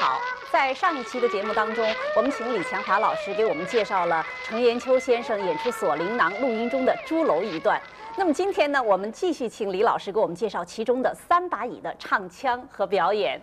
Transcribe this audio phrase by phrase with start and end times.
[0.00, 0.20] 好！
[0.52, 1.84] 在上一期的节目当中，
[2.16, 7.80] 我们请李强华老师给我们介绍了程砚秋先生演出《锁麟囊》录音中的朱楼一段。
[8.16, 13.40] 那么今天呢，我们继续请李老师给我们介绍其中的三把椅的唱腔和表演。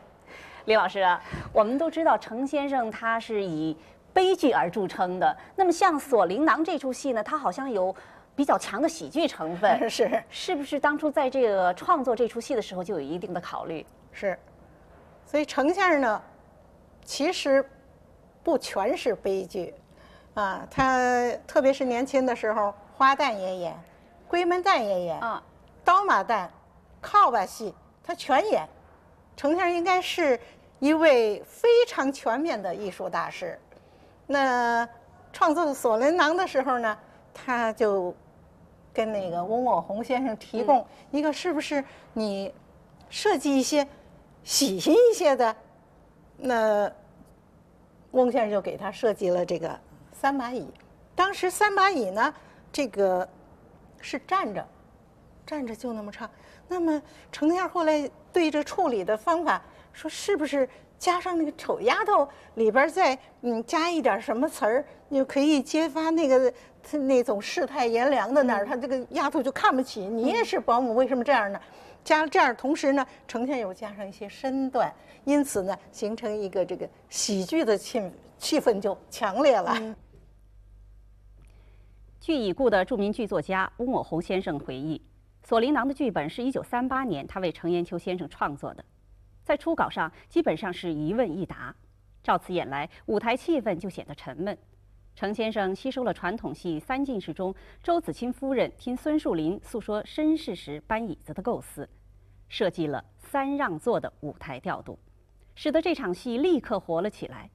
[0.64, 3.76] 李老师啊，我们都知道程先生他是以
[4.14, 5.38] 悲剧而著称的。
[5.58, 7.94] 那么像《锁麟囊》这出戏呢，它好像有
[8.34, 10.80] 比较强的喜剧成分， 是是不是？
[10.80, 13.86] 当初在这个创作这出戏的时候就有一定的考虑？
[14.14, 14.40] 是，
[15.26, 16.22] 所以程先生呢，
[17.06, 17.64] 其实
[18.44, 19.74] 不全是悲剧，
[20.34, 23.80] 啊，他特别是年轻的时候，花旦也演，
[24.30, 25.42] 闺门旦也演，啊，
[25.84, 26.50] 刀马旦、
[27.00, 28.68] 靠把戏他全演。
[29.38, 30.40] 程先生应该是
[30.80, 33.60] 一位非常全面的艺术大师。
[34.26, 34.88] 那
[35.32, 36.98] 创作《锁麟囊》的时候呢，
[37.34, 38.16] 他就
[38.94, 41.84] 跟那个翁我红先生提供一个，是不是
[42.14, 42.54] 你
[43.10, 43.86] 设计一些
[44.44, 45.56] 喜新一些的？
[46.38, 46.92] 那
[48.12, 49.78] 翁先生就给他设计了这个
[50.12, 50.68] 三把椅。
[51.16, 52.34] 当时三把椅呢，
[52.72, 53.28] 这个
[54.00, 54.66] 是站着，
[55.46, 56.30] 站着就那么唱。
[56.68, 59.62] 那么程先生后来对这处理的方法
[59.94, 66.52] 说，是不是加上那个丑丫头里边再嗯加一点什么词儿，就可以揭发那个
[66.84, 71.60] 他那种世态炎凉的那儿，他这个丫头就看不起你也是保姆，为什么这样呢？
[72.06, 74.94] 加这样，同时呢，呈现又加上一些身段，
[75.26, 78.00] 因此呢，形成一个这个喜剧的气
[78.38, 79.76] 气氛就强烈了。
[82.22, 84.98] 据已故的著名剧作家吴某红先生回忆，
[85.48, 88.86] 《锁麟囊》的剧本是一九三八年他为程砚秋先生创作的，
[89.44, 91.76] 在初稿上基本上是一问一答，
[92.24, 94.56] 照此演来，舞台气氛就显得沉闷。
[95.16, 101.88] 程先生吸收了传统戏《三进士》中周子清夫人听孙树林诉说身世时搬椅子的构思，
[102.50, 105.00] 设计了三让座的舞台调度，
[105.56, 107.50] 使得这场戏立刻活了起来。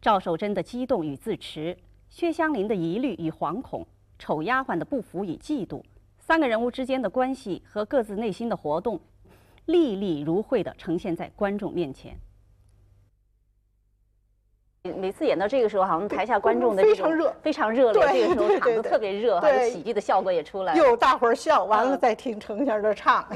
[0.00, 1.76] 赵守贞的激动与自持，
[2.08, 3.84] 薛湘灵的疑虑与惶恐，
[4.16, 5.82] 丑丫鬟的不服与嫉妒，
[6.20, 9.00] 三个人物之间的关系和各自内心的活动，
[9.66, 12.16] 历历如绘地呈现在观众面前。
[14.82, 17.34] 每次演到这个时候，好像台下观众的非常热。
[17.42, 19.70] 非常热烈，这个时候场子特别热，还有对。
[19.70, 20.78] 喜剧的效果也出来了。
[20.78, 21.98] 又大伙儿笑，完了嗯。
[21.98, 23.26] 再听程先生的唱。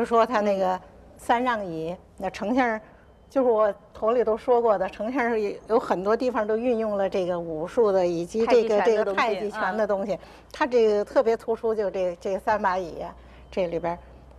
[0.00, 0.80] 如说他那个
[1.18, 2.80] 三让椅，那丞相
[3.28, 10.18] 就是我头里都说过的，丞相是有很多地方都运用了这个武术的以及这个这个太极拳的东西。
[10.50, 13.14] 他这个特别突出，就这这个三把椅呀，
[13.50, 13.96] 这里边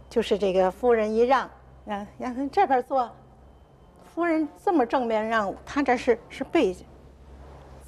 [0.10, 1.42] 就是这个夫人一让，
[1.86, 3.08] 啊，让他这边坐，
[4.16, 6.76] 夫人这么正面让，他这是是背，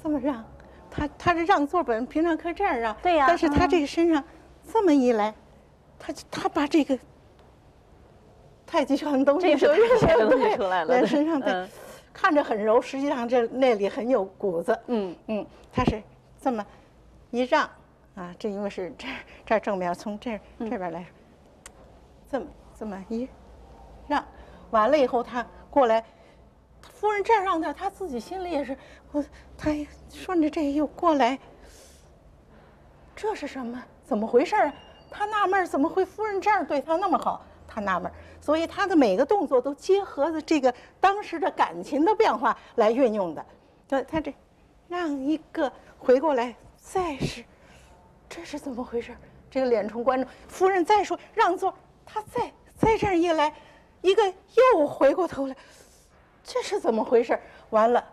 [0.00, 0.44] 这么让，
[0.88, 4.22] 他他这让座本平常可这样让，对呀，但是他这个身上
[4.72, 5.34] 这么一来，
[5.98, 6.96] 他他把这个。
[8.74, 11.68] 太极拳的东西，这是太极东西出来了，在身上，对，
[12.12, 14.76] 看着很柔，实际上这那里很有骨子。
[14.88, 16.02] 嗯嗯，他是
[16.40, 16.66] 这么
[17.30, 17.70] 一让
[18.16, 19.06] 啊，这因为是这
[19.46, 21.06] 这正面，从这这边来，
[22.28, 23.28] 这么这么一
[24.08, 24.24] 让，
[24.72, 26.04] 完了以后他过来，
[26.82, 28.76] 夫人这样让他，他自己心里也是，
[29.12, 29.24] 我
[29.56, 29.70] 他
[30.10, 31.38] 顺着这又过来，
[33.14, 33.80] 这是什么？
[34.02, 34.74] 怎么回事啊？
[35.12, 37.40] 他纳闷怎么会夫人这样对他那么好？
[37.74, 43.44] 他纳闷所以他的每个动作都结合着这个当时的感情的变化来运用的。
[43.88, 44.32] 他，他这
[44.88, 47.42] 让一个回过来，再是，
[48.28, 49.12] 这是怎么回事？
[49.50, 51.74] 这个脸冲观众，夫人再说让座，
[52.06, 53.52] 他再再这样一来，
[54.02, 55.56] 一个又回过头来，
[56.44, 57.38] 这是怎么回事？
[57.70, 58.04] 完了，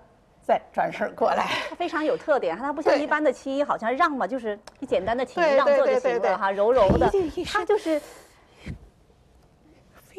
[0.42, 7.12] 再转身过来， 他非常有特点，他不像一般的七一，好像让嘛，就是一简单的请让座就行了哈，柔柔的，
[7.46, 8.02] 他就是。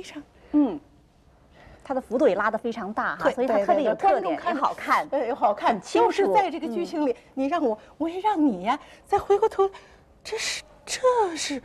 [0.02, 0.80] 非常，嗯，
[1.84, 5.80] 他的幅度也拉得非常大哈，所以他特别有特点，也好看，对，又好看。
[5.80, 8.76] 就是在这个剧情里，你让我，我也让你呀。
[9.06, 9.70] 再回过头，
[10.24, 11.00] 这是这
[11.36, 11.62] 是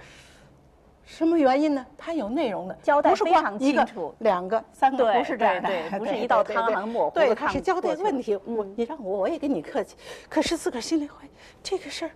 [1.03, 1.83] 什么原因呢？
[1.97, 8.39] 他有内容的交代非常清楚，两个、三个不是这样的， 不是一道汤很模糊对，他是交代问题。
[8.45, 9.95] 我你让我，我也跟你客气。
[10.29, 11.27] 可是自个儿心里会
[11.63, 12.11] 这个事儿。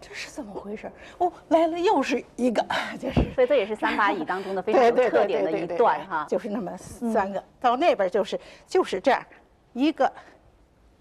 [0.00, 0.90] 这是怎么回事？
[1.18, 2.64] 哦，来了，又是一个，
[2.98, 9.22] 就是，所以这也是三把椅当中的非常有特点的一段哈，就是那么三个，到那边就是就是这样，
[9.72, 10.10] 一个，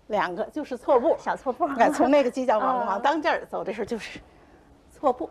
[0.08, 4.20] 两个就是错步，小错步，哎，从那个犄角往往当间儿走的时候就是
[4.92, 5.30] 错步。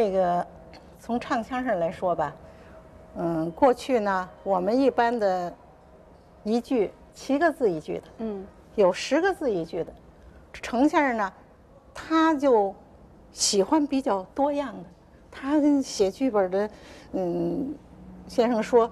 [0.00, 0.46] 这个
[0.98, 2.34] 从唱腔上来说吧，
[3.16, 5.52] 嗯，过去呢，我们一般的
[6.42, 9.92] 一句七个字一句的，嗯，有十个字一句的，
[10.54, 11.30] 程先生呢，
[11.92, 12.74] 他就
[13.30, 14.84] 喜欢比较多样的。
[15.30, 16.70] 他跟写剧本的
[17.12, 17.74] 嗯
[18.26, 18.90] 先生说：“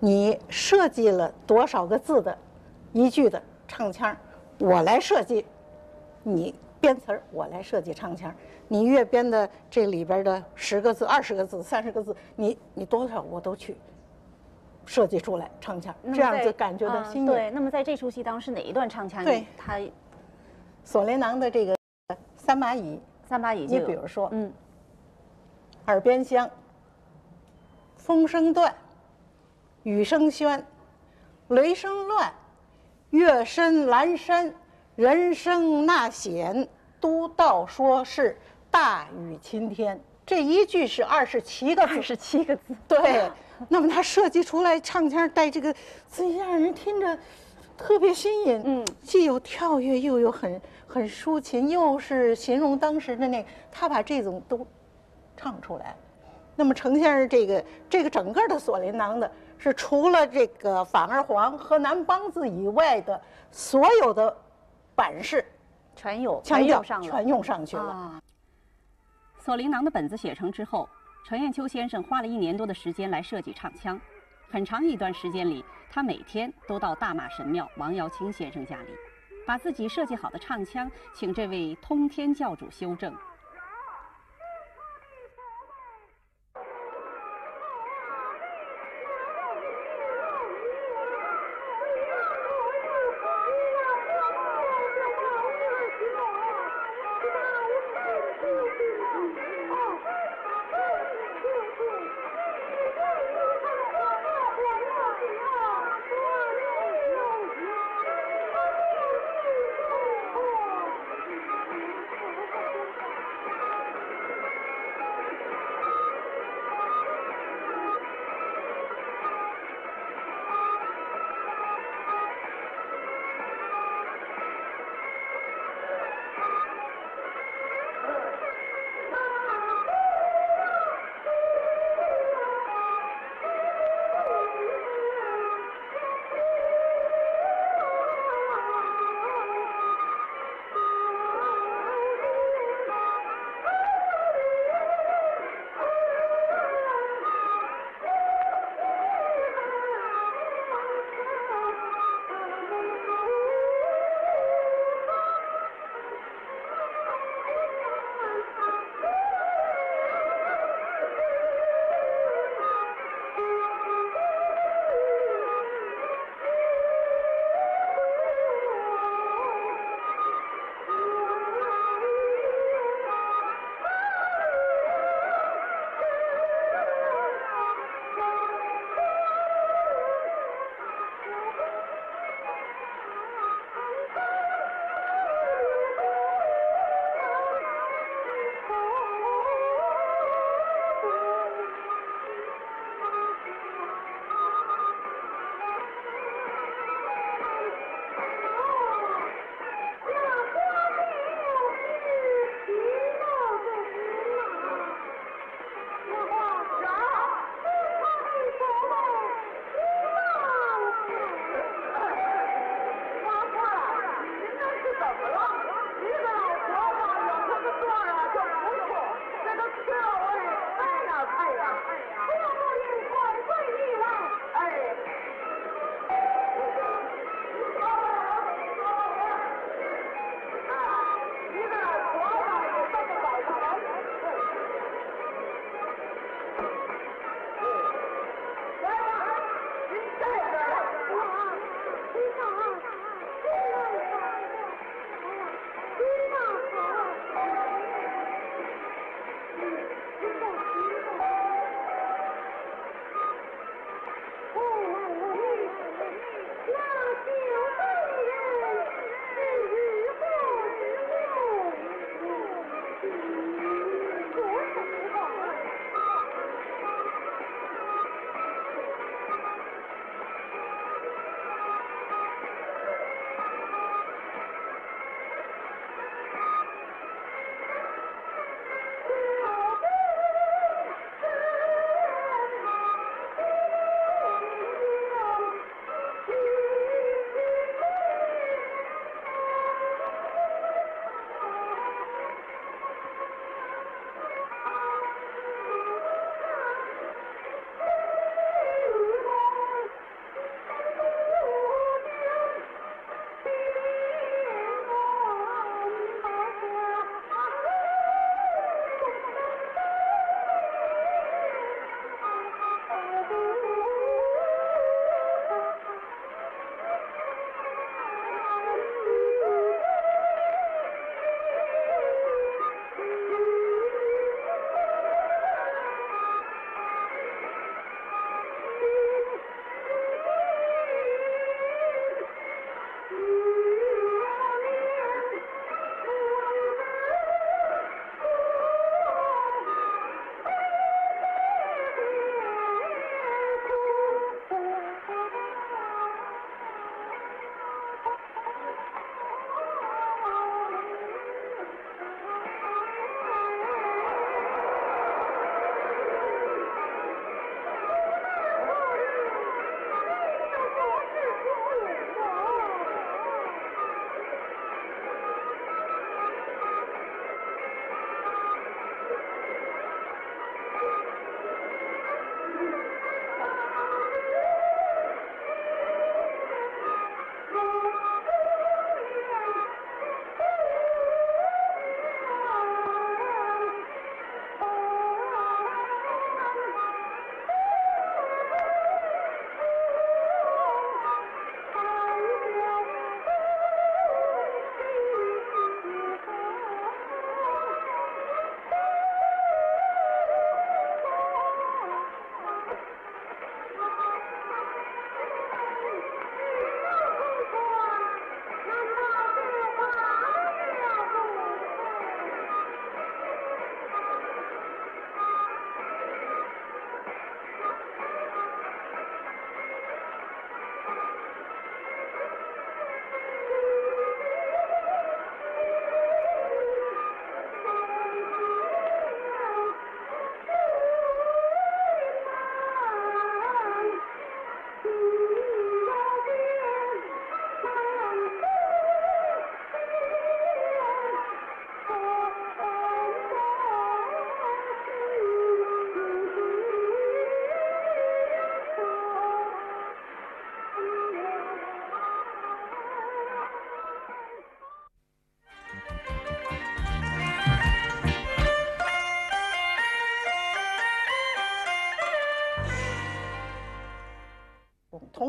[0.00, 2.36] 你设计了多少个字的
[2.92, 4.16] 一句的唱腔，
[4.58, 5.46] 我来设计，
[6.24, 6.52] 你
[6.84, 8.34] 编词儿，我来设计唱腔。”
[8.68, 13.76] 你越编的这里边的十个字、二十个字、三十个字，你你多少我都去
[14.86, 17.26] 设计出来唱腔，这样子感觉到新颖。
[17.26, 19.22] 对，那么在这出戏当中是哪一段唱腔？
[19.24, 19.78] 对，他
[20.82, 21.76] 锁麟囊的这个
[22.36, 23.66] 三把椅，三把椅。
[23.66, 24.52] 你比如说，嗯，
[25.86, 26.50] 耳边香，
[27.96, 28.74] 风声断，
[29.82, 30.62] 雨声喧，
[31.48, 32.32] 雷声乱，
[33.10, 34.52] 月深阑珊，
[34.96, 36.68] 人生那险，
[37.00, 38.36] 都道说是。
[38.70, 42.74] 大雨晴天，这一句是二十七个字，二十七个字。
[42.88, 43.30] 对，
[43.68, 45.72] 那么他设计出来唱腔带这个，
[46.08, 47.16] 所以让人听着
[47.78, 48.60] 特别新颖。
[48.64, 54.66] 嗯，既有跳跃，又有很很抒情，又是形容当时的那，他把这种都
[55.36, 55.94] 唱出来。
[56.56, 63.20] 那么程先生这个这个整个的锁麟囊的，是除了这个反二黄和南梆子以外的
[63.52, 64.36] 所有的
[64.94, 65.44] 版式，
[65.94, 68.20] 全有全用上了，全用上去了。
[69.44, 70.88] 《锁麟囊》的本子写成之后，
[71.26, 74.00] 程砚秋先生花了一年多的时间来设计唱腔。
[74.50, 78.90] 很长一段时间里，他每天都到大马神庙王耀卿先生家里，
[79.46, 83.14] 把自己设计好的唱腔请这位通天教主修正。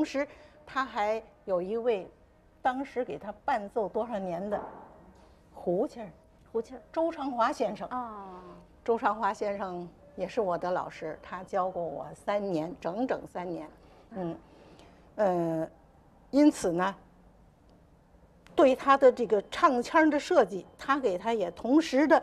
[0.06, 0.28] 同时
[0.68, 2.08] 他还有一位
[2.62, 4.62] 当时给他伴奏多少年的
[5.52, 6.12] 胡琴儿，
[6.52, 7.88] 胡琴儿周长华先生。
[7.90, 8.40] 啊，
[8.84, 13.68] 周长华先生也是我的老师，他教过我三年，整整三年。
[14.12, 14.38] 嗯，
[15.16, 15.68] 呃，
[16.30, 16.96] 因此呢，
[18.56, 22.22] 对他的这个唱腔的设计，他给他也同时的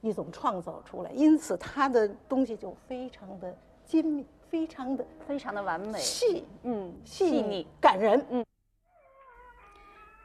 [0.00, 7.66] 一种创造出来，因此他的东西就非常的精密，非常的非常的完美，细嗯，细细腻。
[7.80, 8.24] 感人。
[8.30, 8.44] 嗯，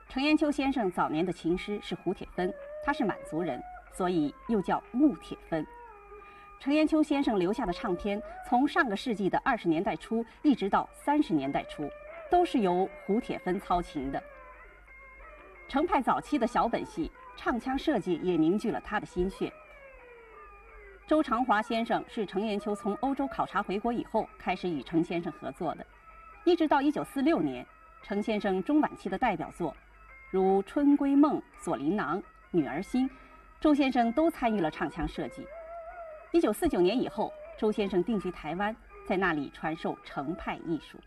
[0.10, 5.66] 程砚秋先生早年的琴师是胡铁芬，他是满族人，所以又叫穆铁芬。
[6.60, 11.90] 程砚秋先生留下的唱片，从上个世纪的二十年代初一直到三十年代初，
[12.32, 14.24] 都是由胡铁芬操琴的。
[15.68, 19.52] 程派早期的小本戏唱腔设计也凝聚了他的心血。
[21.06, 25.86] 周长华先生是程砚秋从欧洲考察回国以后开始与程先生合作的，
[26.46, 27.66] 一直到一九四六年，
[28.02, 29.76] 程先生中晚期的代表作，
[30.32, 32.18] 如《春闺梦》《锁麟囊》
[32.52, 33.08] 《女儿心》，
[33.60, 35.46] 周先生都参与了唱腔设计。
[36.32, 38.74] 一九四九年以后，周先生定居台湾，
[39.06, 40.98] 在那里传授程派艺术。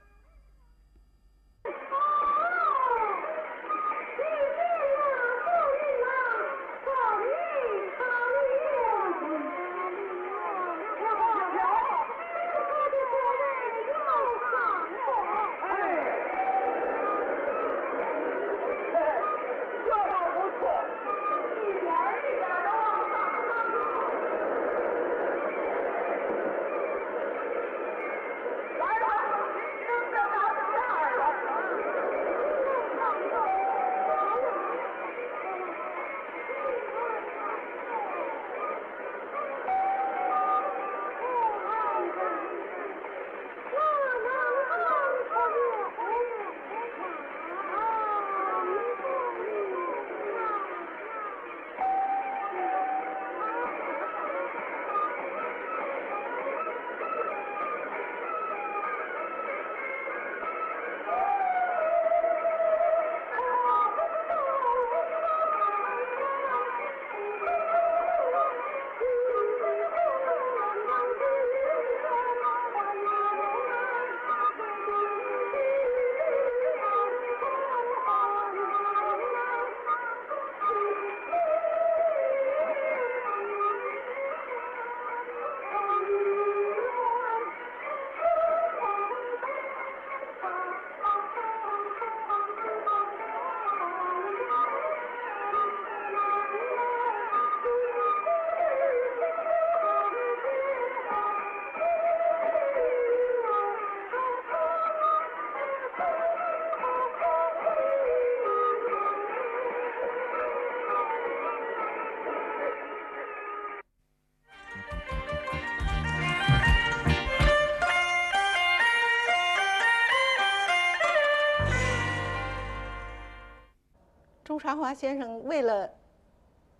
[124.66, 125.88] 周长华先生为了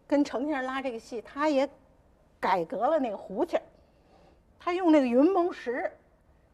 [0.09, 1.69] 跟程先生拉这个戏，他也
[2.41, 3.63] 改革了那个胡琴儿，
[4.59, 5.89] 他用那个云梦石。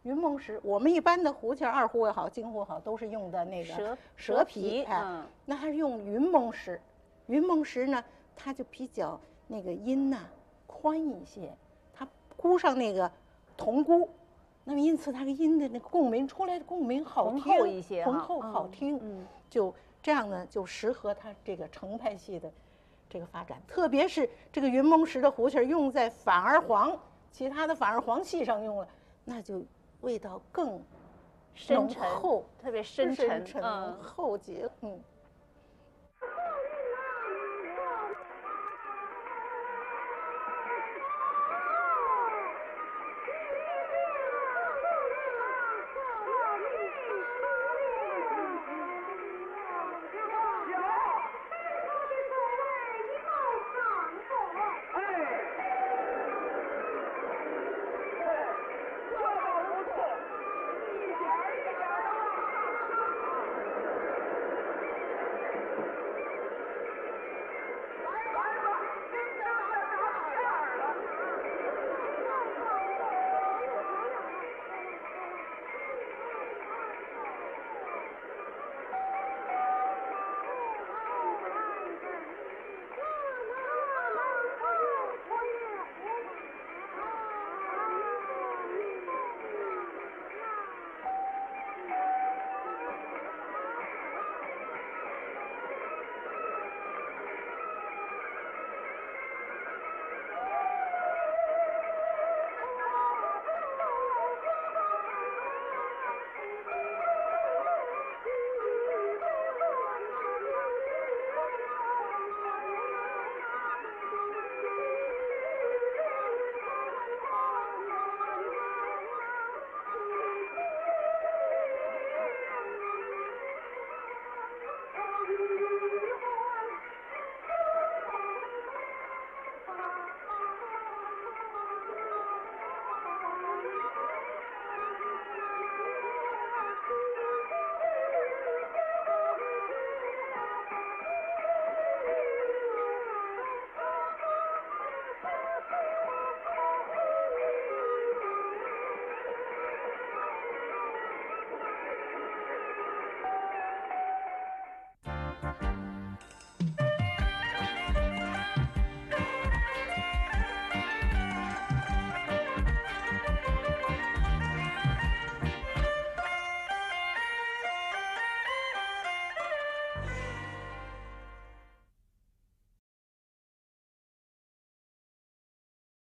[0.02, 6.78] 云梦石，我们一般的胡琴儿，二胡也好，京胡也好，都是用的那个蛇蛇皮，哎，嗯，那还是用云梦石。
[7.28, 8.04] 云梦石呢，
[8.36, 10.18] 它就比较那个音呐、
[10.66, 11.50] 宽一些，
[11.94, 13.10] 它箍上那个
[13.56, 14.06] 铜箍，
[14.64, 18.98] 那么因此它的音的那个共鸣出来的共鸣好浑听厚一些浑厚好嗯听。
[19.00, 22.50] 嗯就这样呢，就适合他这个程派系的
[23.08, 26.98] 这个发展，特别是这个云梦石的胡琴儿用在反而黄，
[27.30, 28.88] 其他的反而黄戏上用了，
[29.24, 29.62] 那就
[30.00, 30.82] 味道更浓
[31.54, 34.02] 深沉厚，特别深沉，沉嗯。
[34.02, 34.72] 厚极了。
[34.80, 35.00] 嗯。